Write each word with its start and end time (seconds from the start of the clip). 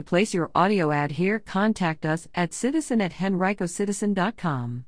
To 0.00 0.04
place 0.04 0.32
your 0.32 0.50
audio 0.54 0.92
ad 0.92 1.10
here, 1.12 1.38
contact 1.38 2.06
us 2.06 2.26
at 2.34 2.54
citizen 2.54 3.02
at 3.02 3.12
henricocitizen.com. 3.12 4.86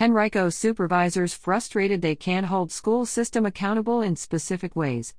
Henrico 0.00 0.48
supervisors 0.48 1.34
frustrated 1.34 2.00
they 2.00 2.14
can't 2.14 2.46
hold 2.46 2.72
school 2.72 3.04
system 3.04 3.44
accountable 3.44 4.00
in 4.00 4.16
specific 4.16 4.74
ways. 4.74 5.12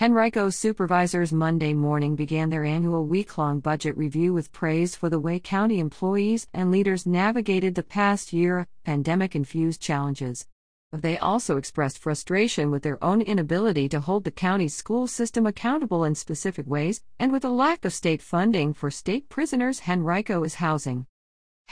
Henrico 0.00 0.48
supervisors 0.48 1.34
Monday 1.34 1.74
morning 1.74 2.16
began 2.16 2.48
their 2.48 2.64
annual 2.64 3.04
week 3.04 3.36
long 3.36 3.60
budget 3.60 3.94
review 3.94 4.32
with 4.32 4.52
praise 4.52 4.96
for 4.96 5.10
the 5.10 5.20
way 5.20 5.38
county 5.38 5.80
employees 5.80 6.48
and 6.54 6.70
leaders 6.70 7.04
navigated 7.04 7.74
the 7.74 7.82
past 7.82 8.32
year 8.32 8.66
pandemic 8.84 9.36
infused 9.36 9.82
challenges. 9.82 10.46
They 10.94 11.18
also 11.18 11.56
expressed 11.56 11.98
frustration 11.98 12.70
with 12.70 12.84
their 12.84 13.02
own 13.02 13.20
inability 13.20 13.88
to 13.88 13.98
hold 13.98 14.22
the 14.22 14.30
county's 14.30 14.76
school 14.76 15.08
system 15.08 15.44
accountable 15.44 16.04
in 16.04 16.14
specific 16.14 16.68
ways 16.68 17.02
and 17.18 17.32
with 17.32 17.44
a 17.44 17.48
lack 17.48 17.84
of 17.84 17.92
state 17.92 18.22
funding 18.22 18.72
for 18.72 18.92
state 18.92 19.28
prisoners 19.28 19.82
Henrico 19.88 20.44
is 20.44 20.54
housing. 20.56 21.06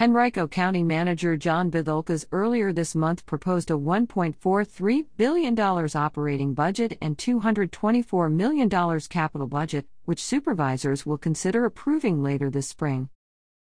Henrico 0.00 0.48
County 0.48 0.82
Manager 0.82 1.36
John 1.36 1.70
Vithoulkas 1.70 2.26
earlier 2.32 2.72
this 2.72 2.96
month 2.96 3.24
proposed 3.24 3.70
a 3.70 3.74
$1.43 3.74 5.06
billion 5.16 5.56
operating 5.60 6.52
budget 6.52 6.98
and 7.00 7.16
$224 7.16 8.32
million 8.32 8.68
capital 9.08 9.46
budget, 9.46 9.86
which 10.04 10.20
supervisors 10.20 11.06
will 11.06 11.18
consider 11.18 11.64
approving 11.64 12.24
later 12.24 12.50
this 12.50 12.66
spring. 12.66 13.08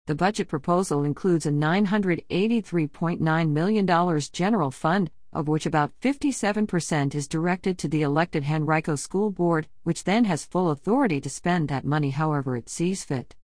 The 0.08 0.16
budget 0.16 0.50
proposal 0.50 1.06
includes 1.06 1.46
a 1.46 1.52
$983.9 1.52 3.50
million 3.50 4.20
general 4.34 4.72
fund, 4.72 5.12
of 5.36 5.50
which 5.50 5.66
about 5.66 5.92
57% 6.02 7.14
is 7.14 7.28
directed 7.28 7.78
to 7.78 7.90
the 7.90 8.02
elected 8.02 8.46
Henrico 8.46 8.96
School 8.96 9.32
Board, 9.32 9.68
which 9.84 10.06
then 10.06 10.24
has 10.24 10.46
full 10.46 10.72
authority 10.72 11.20
to 11.20 11.30
spend 11.30 11.68
that 11.68 11.84
money 11.84 12.12
however 12.12 12.56
it 12.56 12.70
sees 12.70 13.04
fit. 13.04 13.36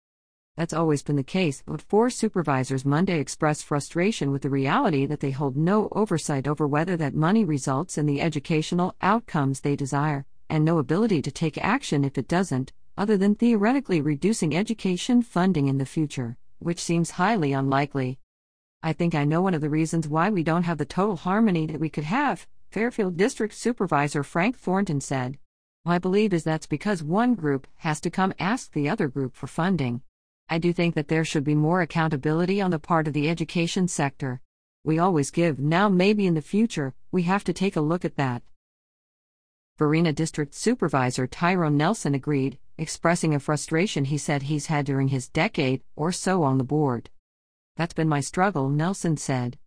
That's 0.57 0.73
always 0.73 1.02
been 1.02 1.16
the 1.16 1.24
case, 1.24 1.65
but 1.66 1.83
four 1.83 2.09
supervisors 2.09 2.85
Monday 2.85 3.18
expressed 3.18 3.65
frustration 3.65 4.30
with 4.30 4.43
the 4.43 4.51
reality 4.51 5.05
that 5.07 5.18
they 5.18 5.33
hold 5.33 5.57
no 5.57 5.88
oversight 5.91 6.46
over 6.46 6.65
whether 6.68 6.96
that 6.96 7.15
money 7.15 7.45
results 7.45 7.99
in 7.99 8.07
the 8.07 8.21
educational 8.21 8.95
outcomes 9.02 9.61
they 9.61 9.74
desire, 9.74 10.24
and 10.49 10.65
no 10.65 10.79
ability 10.79 11.23
to 11.23 11.33
take 11.33 11.59
action 11.59 12.05
if 12.05 12.16
it 12.16 12.29
doesn't, 12.29 12.73
other 12.96 13.16
than 13.16 13.35
theoretically 13.35 14.01
reducing 14.01 14.55
education 14.55 15.23
funding 15.23 15.66
in 15.66 15.79
the 15.79 15.87
future, 15.87 16.37
which 16.61 16.80
seems 16.80 17.13
highly 17.13 17.52
unlikely. 17.52 18.20
I 18.83 18.95
think 18.95 19.15
I 19.15 19.25
know 19.25 19.43
one 19.43 19.53
of 19.53 19.61
the 19.61 19.69
reasons 19.69 20.09
why 20.09 20.31
we 20.31 20.43
don't 20.43 20.63
have 20.63 20.79
the 20.79 20.87
total 20.87 21.17
harmony 21.17 21.67
that 21.67 21.81
we 21.81 21.91
could 21.91 22.05
have, 22.05 22.47
Fairfield 22.71 23.19
District 23.19 23.53
Supervisor 23.53 24.23
Frank 24.23 24.57
Thornton 24.57 25.03
said. 25.03 25.39
I 25.85 25.99
believe 25.99 26.33
is 26.33 26.45
that's 26.45 26.67
because 26.67 27.03
one 27.03 27.35
group 27.35 27.67
has 27.77 28.01
to 28.01 28.11
come 28.11 28.33
ask 28.39 28.73
the 28.73 28.89
other 28.89 29.09
group 29.09 29.37
for 29.37 29.47
funding. 29.47 30.01
I 30.49 30.57
do 30.59 30.73
think 30.73 30.95
that 30.95 31.09
there 31.09 31.27
should 31.27 31.45
be 31.45 31.55
more 31.55 31.83
accountability 31.83 32.61
on 32.61 32.71
the 32.71 32.79
part 32.79 33.07
of 33.07 33.13
the 33.13 33.29
education 33.29 33.87
sector. 33.87 34.41
We 34.83 34.99
always 34.99 35.31
give, 35.31 35.59
now 35.59 35.91
maybe 35.91 36.27
in 36.27 36.35
the 36.35 36.41
future, 36.41 36.95
we 37.13 37.25
have 37.25 37.45
to 37.45 37.53
take 37.53 37.77
a 37.77 37.83
look 37.83 38.07
at 38.07 38.17
that. 38.17 38.43
Varina 39.79 40.13
District 40.15 40.55
Supervisor 40.55 41.27
Tyrone 41.27 41.77
Nelson 41.77 42.15
agreed, 42.15 42.59
expressing 42.79 43.35
a 43.35 43.41
frustration 43.41 44.07
he 44.07 44.17
said 44.17 44.45
he's 44.45 44.67
had 44.67 44.87
during 44.87 45.09
his 45.09 45.29
decade 45.29 45.83
or 45.97 46.13
so 46.13 46.43
on 46.43 46.57
the 46.57 46.65
board. 46.65 47.11
That's 47.76 47.95
been 47.95 48.09
my 48.09 48.21
struggle, 48.21 48.68
Nelson 48.68 49.16
said. 49.16 49.59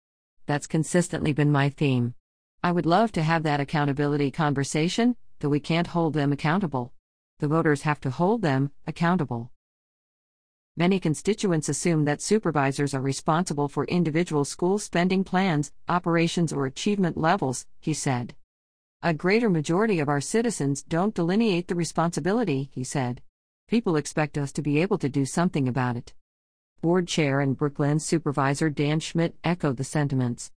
That's 0.45 0.67
consistently 0.67 1.33
been 1.33 1.51
my 1.51 1.69
theme. 1.69 2.15
I 2.61 2.71
would 2.71 2.85
love 2.85 3.11
to 3.13 3.23
have 3.23 3.43
that 3.43 3.59
accountability 3.59 4.31
conversation, 4.31 5.15
though 5.39 5.49
we 5.49 5.59
can't 5.59 5.87
hold 5.87 6.13
them 6.13 6.31
accountable. 6.31 6.93
The 7.39 7.47
voters 7.47 7.81
have 7.81 7.99
to 8.01 8.09
hold 8.09 8.41
them 8.41 8.71
accountable. 8.87 9.51
Many 10.75 10.99
constituents 10.99 11.69
assume 11.69 12.05
that 12.05 12.21
supervisors 12.21 12.93
are 12.93 13.01
responsible 13.01 13.67
for 13.67 13.85
individual 13.85 14.43
school 14.43 14.79
spending 14.79 15.23
plans, 15.23 15.72
operations, 15.88 16.51
or 16.51 16.66
achievement 16.66 17.16
levels, 17.16 17.67
he 17.79 17.94
said. 17.94 18.33
A 19.03 19.13
greater 19.13 19.49
majority 19.49 19.99
of 19.99 20.09
our 20.09 20.22
citizens 20.22 20.81
don't 20.81 21.13
delineate 21.13 21.67
the 21.67 21.75
responsibility, 21.75 22.72
he 22.73 22.83
said. 22.83 23.22
People 23.67 23.97
expect 23.97 24.38
us 24.38 24.51
to 24.53 24.61
be 24.61 24.81
able 24.81 24.97
to 24.97 25.09
do 25.09 25.25
something 25.25 25.67
about 25.67 25.95
it. 25.95 26.13
Board 26.83 27.07
Chair 27.07 27.39
and 27.39 27.57
Brookland 27.57 28.01
Supervisor 28.01 28.69
Dan 28.69 28.99
Schmidt 28.99 29.38
echoed 29.41 29.77
the 29.77 29.85
sentiments. 29.85 30.51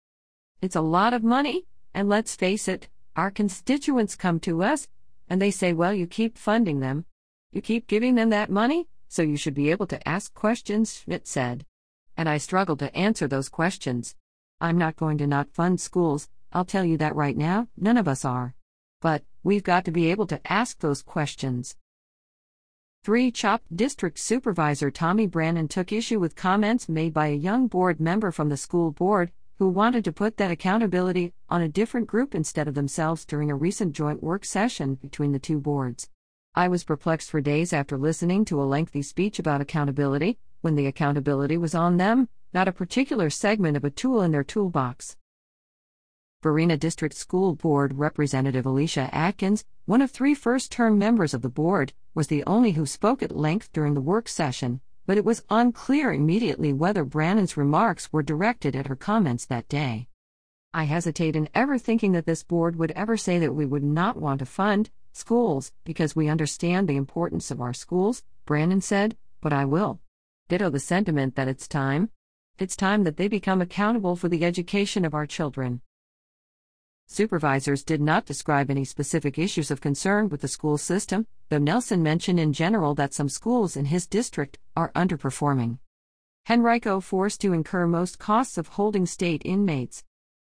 It's 0.61 0.75
a 0.75 0.81
lot 0.81 1.15
of 1.15 1.23
money, 1.23 1.67
and 1.95 2.09
let's 2.09 2.35
face 2.35 2.67
it, 2.67 2.89
our 3.15 3.31
constituents 3.31 4.17
come 4.17 4.41
to 4.41 4.65
us, 4.65 4.89
and 5.29 5.41
they 5.41 5.53
say, 5.53 5.73
well, 5.73 5.95
you 5.95 6.09
keep 6.09 6.37
funding 6.37 6.81
them. 6.81 7.05
You 7.53 7.63
keep 7.63 7.87
giving 7.87 8.17
them 8.17 8.31
that 8.31 8.51
money, 8.51 8.89
so 9.07 9.23
you 9.23 9.37
should 9.37 9.55
be 9.55 9.71
able 9.71 9.87
to 9.87 10.09
ask 10.09 10.35
questions, 10.35 10.97
Schmidt 10.97 11.29
said. 11.29 11.65
And 12.17 12.29
I 12.29 12.39
struggle 12.39 12.77
to 12.79 12.97
answer 12.97 13.29
those 13.29 13.49
questions. 13.49 14.17
I'm 14.61 14.79
not 14.79 14.97
going 14.97 15.19
to 15.19 15.29
not 15.29 15.55
fund 15.55 15.81
schools, 15.81 16.29
I'll 16.53 16.65
tell 16.65 16.85
you 16.85 16.97
that 16.99 17.15
right 17.15 17.37
now, 17.37 17.69
none 17.77 17.97
of 17.97 18.09
us 18.09 18.25
are. 18.25 18.57
But, 19.01 19.23
we've 19.45 19.63
got 19.63 19.85
to 19.85 19.93
be 19.93 20.11
able 20.11 20.27
to 20.27 20.41
ask 20.45 20.81
those 20.81 21.03
questions. 21.03 21.77
3. 23.07 23.31
Chopt 23.31 23.77
District 23.77 24.19
Supervisor 24.19 24.91
Tommy 24.91 25.29
Brannon 25.29 25.69
took 25.69 25.93
issue 25.93 26.19
with 26.19 26.35
comments 26.35 26.89
made 26.89 27.15
by 27.15 27.29
a 27.29 27.37
young 27.37 27.69
board 27.69 28.01
member 28.01 28.33
from 28.33 28.49
the 28.49 28.57
school 28.57 28.91
board 28.91 29.31
who 29.61 29.69
wanted 29.69 30.05
to 30.05 30.11
put 30.11 30.39
that 30.39 30.51
accountability 30.51 31.33
on 31.49 31.63
a 31.63 31.69
different 31.69 32.09
group 32.09 32.35
instead 32.35 32.67
of 32.67 32.75
themselves 32.75 33.25
during 33.25 33.49
a 33.49 33.55
recent 33.55 33.93
joint 33.93 34.25
work 34.25 34.45
session 34.45 34.97
between 34.97 35.31
the 35.31 35.39
two 35.39 35.61
boards. 35.61 36.11
I 36.57 36.67
was 36.67 36.83
perplexed 36.83 37.31
for 37.31 37.41
days 37.41 37.73
after 37.73 37.97
listening 37.97 38.45
to 38.47 38.61
a 38.61 38.67
lengthy 38.67 39.03
speech 39.03 39.39
about 39.39 39.61
accountability, 39.61 40.41
when 40.63 40.75
the 40.75 40.87
accountability 40.87 41.57
was 41.57 41.77
on 41.77 41.99
them, 41.99 42.29
not 42.53 42.67
a 42.67 42.73
particular 42.73 43.31
segment 43.31 43.77
of 43.77 43.85
a 43.85 43.91
tool 43.91 44.21
in 44.21 44.33
their 44.33 44.43
toolbox. 44.43 45.17
Varina 46.47 46.77
District 46.77 47.13
School 47.13 47.57
Board 47.57 47.99
Representative 47.99 48.65
Alicia 48.65 49.13
Atkins, 49.13 49.65
one 49.87 50.01
of 50.01 50.13
three 50.13 50.33
first 50.33 50.71
term 50.71 50.97
members 50.97 51.35
of 51.35 51.43
the 51.43 51.49
board, 51.49 51.93
was 52.15 52.29
the 52.29 52.45
only 52.45 52.71
who 52.71 52.87
spoke 52.87 53.21
at 53.21 53.35
length 53.35 53.73
during 53.73 53.95
the 53.95 54.01
work 54.01 54.29
session, 54.29 54.81
but 55.07 55.19
it 55.19 55.25
was 55.25 55.43
unclear 55.51 56.13
immediately 56.13 56.73
whether 56.73 57.05
Brannon's 57.05 57.57
remarks 57.57 58.13
were 58.13 58.23
directed 58.23 58.77
at 58.77 58.87
her 58.87 58.95
comments 58.95 59.45
that 59.47 59.69
day. 59.69 60.07
I 60.73 60.85
hesitate 60.85 61.35
in 61.35 61.49
ever 61.53 61.79
thinking 61.79 62.13
that 62.13 62.27
this 62.27 62.45
board 62.45 62.77
would 62.77 62.93
ever 62.93 63.17
say 63.17 63.41
that 63.41 63.57
we 63.57 63.67
would 63.67 63.83
not 63.83 64.17
want 64.17 64.39
to 64.39 64.47
fund, 64.47 64.89
schools, 65.13 65.73
because 65.83 66.15
we 66.15 66.29
understand 66.29 66.87
the 66.87 66.95
importance 66.95 67.51
of 67.51 67.61
our 67.61 67.75
schools, 67.75 68.23
Brannon 68.45 68.83
said, 68.83 69.17
but 69.41 69.53
I 69.53 69.65
will. 69.65 69.99
Ditto 70.49 70.71
the 70.71 70.79
sentiment 70.79 71.35
that 71.35 71.49
it's 71.49 71.67
time. 71.67 72.11
It's 72.57 72.77
time 72.77 73.03
that 73.03 73.17
they 73.17 73.27
become 73.27 73.61
accountable 73.61 74.15
for 74.15 74.29
the 74.29 74.45
education 74.45 75.05
of 75.05 75.13
our 75.13 75.27
children. 75.27 75.81
Supervisors 77.09 77.83
did 77.83 78.01
not 78.01 78.27
describe 78.27 78.71
any 78.71 78.85
specific 78.85 79.39
issues 79.39 79.71
of 79.71 79.81
concern 79.81 80.29
with 80.29 80.41
the 80.41 80.49
school 80.49 80.79
system, 80.79 81.27
though 81.49 81.59
Nelson 81.59 82.03
mentioned 82.03 82.41
in 82.41 82.53
general 82.53 82.95
that 82.95 83.15
some 83.15 83.29
schools 83.29 83.77
in 83.77 83.87
his 83.87 84.07
district 84.07 84.59
are 84.77 84.93
underperforming. 84.93 85.79
Henrico 86.51 87.01
forced 87.01 87.41
to 87.41 87.53
incur 87.53 87.87
most 87.87 88.19
costs 88.19 88.59
of 88.59 88.69
holding 88.69 89.07
state 89.07 89.43
inmates, 89.45 90.05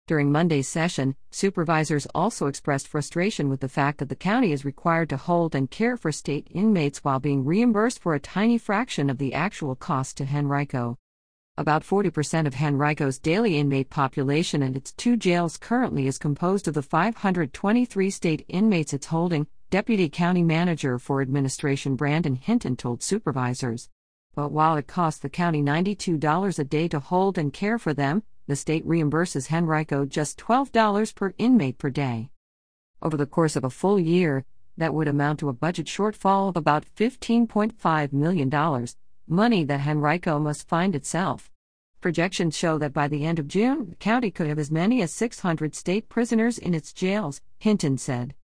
during 0.09 0.31
Monday's 0.31 0.67
session, 0.67 1.15
supervisors 1.29 2.07
also 2.15 2.47
expressed 2.47 2.87
frustration 2.87 3.47
with 3.47 3.59
the 3.59 3.69
fact 3.69 3.99
that 3.99 4.09
the 4.09 4.15
county 4.15 4.51
is 4.51 4.65
required 4.65 5.07
to 5.09 5.17
hold 5.17 5.53
and 5.53 5.69
care 5.69 5.97
for 5.97 6.11
state 6.11 6.47
inmates 6.49 7.03
while 7.03 7.19
being 7.19 7.45
reimbursed 7.45 7.99
for 7.99 8.15
a 8.15 8.19
tiny 8.19 8.57
fraction 8.57 9.11
of 9.11 9.19
the 9.19 9.35
actual 9.35 9.75
cost 9.75 10.17
to 10.17 10.25
Henrico. 10.25 10.97
About 11.59 11.83
40% 11.83 12.47
of 12.47 12.53
Henrico's 12.53 13.19
daily 13.19 13.57
inmate 13.57 13.89
population 13.89 14.63
and 14.63 14.77
its 14.77 14.93
two 14.93 15.17
jails 15.17 15.57
currently 15.57 16.07
is 16.07 16.17
composed 16.17 16.69
of 16.69 16.73
the 16.73 16.81
523 16.81 18.09
state 18.11 18.45
inmates 18.47 18.93
it's 18.93 19.07
holding, 19.07 19.45
Deputy 19.69 20.07
County 20.07 20.41
Manager 20.41 20.97
for 20.97 21.21
Administration 21.21 21.97
Brandon 21.97 22.35
Hinton 22.35 22.77
told 22.77 23.03
supervisors. 23.03 23.89
But 24.33 24.53
while 24.53 24.77
it 24.77 24.87
costs 24.87 25.19
the 25.19 25.27
county 25.27 25.61
$92 25.61 26.59
a 26.59 26.63
day 26.63 26.87
to 26.87 27.01
hold 27.01 27.37
and 27.37 27.51
care 27.51 27.77
for 27.77 27.93
them, 27.93 28.23
the 28.47 28.55
state 28.55 28.87
reimburses 28.87 29.51
Henrico 29.51 30.05
just 30.05 30.39
$12 30.39 31.13
per 31.13 31.33
inmate 31.37 31.77
per 31.77 31.89
day. 31.89 32.29
Over 33.01 33.17
the 33.17 33.25
course 33.25 33.57
of 33.57 33.65
a 33.65 33.69
full 33.69 33.99
year, 33.99 34.45
that 34.77 34.93
would 34.93 35.09
amount 35.09 35.39
to 35.39 35.49
a 35.49 35.53
budget 35.53 35.87
shortfall 35.87 36.47
of 36.47 36.55
about 36.55 36.85
$15.5 36.95 38.13
million, 38.13 38.49
money 39.29 39.63
that 39.63 39.87
Henrico 39.87 40.39
must 40.39 40.67
find 40.67 40.95
itself. 40.95 41.51
Projections 42.01 42.57
show 42.57 42.77
that 42.77 42.93
by 42.93 43.07
the 43.07 43.25
end 43.25 43.39
of 43.39 43.47
June, 43.47 43.89
the 43.89 43.95
county 43.95 44.31
could 44.31 44.47
have 44.47 44.59
as 44.59 44.71
many 44.71 45.01
as 45.01 45.13
600 45.13 45.75
state 45.75 46.09
prisoners 46.09 46.57
in 46.57 46.73
its 46.73 46.93
jails, 46.93 47.41
Hinton 47.57 47.97
said. 47.97 48.35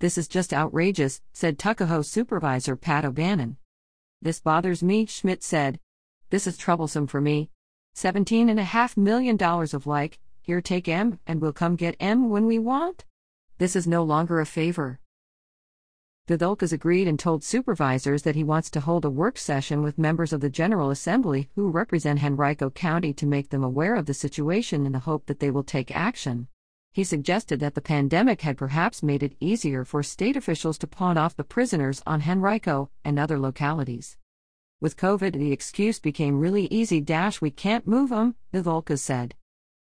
This 0.00 0.18
is 0.18 0.28
just 0.28 0.52
outrageous, 0.52 1.20
said 1.32 1.58
Tuckahoe 1.58 2.02
Supervisor 2.02 2.76
Pat 2.76 3.04
O'Bannon. 3.04 3.56
This 4.20 4.40
bothers 4.40 4.82
me, 4.82 5.06
Schmidt 5.06 5.42
said. 5.42 5.78
This 6.30 6.46
is 6.46 6.56
troublesome 6.56 7.06
for 7.06 7.20
me, 7.20 7.50
$17.5 7.98 8.96
million 8.96 9.36
of 9.42 9.86
like, 9.86 10.20
here 10.40 10.60
take 10.60 10.86
M 10.86 11.18
and 11.26 11.40
we'll 11.40 11.52
come 11.52 11.74
get 11.74 11.96
M 11.98 12.30
when 12.30 12.46
we 12.46 12.58
want? 12.58 13.04
This 13.58 13.74
is 13.74 13.88
no 13.88 14.04
longer 14.04 14.40
a 14.40 14.46
favor. 14.46 15.00
Vithoulkas 16.28 16.74
agreed 16.74 17.08
and 17.08 17.18
told 17.18 17.42
supervisors 17.42 18.22
that 18.22 18.34
he 18.34 18.44
wants 18.44 18.70
to 18.70 18.80
hold 18.80 19.06
a 19.06 19.10
work 19.10 19.38
session 19.38 19.82
with 19.82 19.96
members 19.96 20.30
of 20.30 20.42
the 20.42 20.50
General 20.50 20.90
Assembly 20.90 21.48
who 21.54 21.70
represent 21.70 22.22
Henrico 22.22 22.68
County 22.68 23.14
to 23.14 23.24
make 23.24 23.48
them 23.48 23.64
aware 23.64 23.94
of 23.94 24.04
the 24.04 24.12
situation 24.12 24.84
in 24.84 24.92
the 24.92 24.98
hope 24.98 25.24
that 25.24 25.40
they 25.40 25.50
will 25.50 25.62
take 25.62 25.90
action. 25.96 26.46
He 26.92 27.02
suggested 27.02 27.60
that 27.60 27.74
the 27.74 27.80
pandemic 27.80 28.42
had 28.42 28.58
perhaps 28.58 29.02
made 29.02 29.22
it 29.22 29.36
easier 29.40 29.86
for 29.86 30.02
state 30.02 30.36
officials 30.36 30.76
to 30.78 30.86
pawn 30.86 31.16
off 31.16 31.34
the 31.34 31.44
prisoners 31.44 32.02
on 32.06 32.20
Henrico 32.28 32.90
and 33.06 33.18
other 33.18 33.38
localities. 33.38 34.18
With 34.82 34.98
COVID, 34.98 35.32
the 35.32 35.52
excuse 35.52 35.98
became 35.98 36.40
really 36.40 36.66
easy 36.66 37.00
dash 37.00 37.40
we 37.40 37.50
can't 37.50 37.86
move 37.86 38.10
them, 38.10 38.34
Vithoulkas 38.52 39.00
said. 39.00 39.34